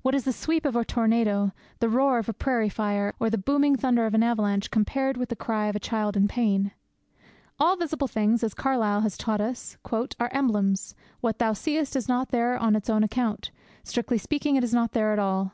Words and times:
What 0.00 0.14
is 0.14 0.24
the 0.24 0.32
sweep 0.32 0.64
of 0.64 0.74
a 0.74 0.86
tornado, 0.86 1.52
the 1.80 1.90
roar 1.90 2.16
of 2.18 2.30
a 2.30 2.32
prairie 2.32 2.70
fire, 2.70 3.12
or 3.20 3.28
the 3.28 3.36
booming 3.36 3.76
thunder 3.76 4.06
of 4.06 4.14
an 4.14 4.22
avalanche, 4.22 4.70
compared 4.70 5.18
with 5.18 5.28
the 5.28 5.36
cry 5.36 5.66
of 5.66 5.76
a 5.76 5.78
child 5.78 6.16
in 6.16 6.28
pain?' 6.28 6.72
All 7.60 7.76
visible 7.76 8.08
things,' 8.08 8.42
as 8.42 8.54
Carlyle 8.54 9.02
has 9.02 9.18
taught 9.18 9.42
us, 9.42 9.76
'are 9.92 10.30
emblems. 10.32 10.94
What 11.20 11.38
thou 11.38 11.52
seest 11.52 11.94
is 11.94 12.08
not 12.08 12.30
there 12.30 12.56
on 12.56 12.74
its 12.74 12.88
own 12.88 13.04
account; 13.04 13.50
strictly 13.84 14.16
speaking 14.16 14.56
is 14.56 14.72
not 14.72 14.92
there 14.92 15.12
at 15.12 15.18
all. 15.18 15.52